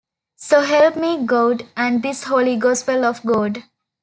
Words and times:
So 0.37 0.61
help 0.61 0.95
me 0.95 1.27
God 1.27 1.67
and 1.77 2.01
this 2.01 2.23
holy 2.23 2.55
Gospel 2.55 3.05
of 3.05 3.21
God. 3.23 3.65